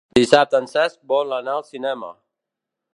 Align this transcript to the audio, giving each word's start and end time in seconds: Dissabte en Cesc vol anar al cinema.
Dissabte 0.17 0.57
en 0.61 0.69
Cesc 0.71 0.97
vol 1.13 1.37
anar 1.39 1.55
al 1.59 1.65
cinema. 1.71 2.13